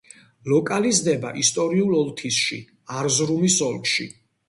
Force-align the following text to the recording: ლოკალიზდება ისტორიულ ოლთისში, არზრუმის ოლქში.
ლოკალიზდება 0.53 1.35
ისტორიულ 1.43 1.93
ოლთისში, 2.01 2.61
არზრუმის 3.05 3.63
ოლქში. 3.71 4.13